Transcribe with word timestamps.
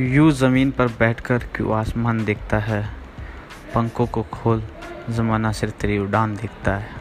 यूँ 0.00 0.30
ज़मीन 0.32 0.70
पर 0.70 0.86
बैठकर 0.86 1.38
क्यों 1.38 1.74
आसमान 1.74 2.24
देखता 2.24 2.58
है? 2.58 2.90
पंखों 3.74 4.06
को 4.06 4.22
खोल, 4.22 4.62
ज़माना 5.10 5.52
सिर 5.52 5.70
तेरी 5.70 5.98
उड़ान 5.98 6.36
देखता 6.36 6.76
है। 6.76 6.97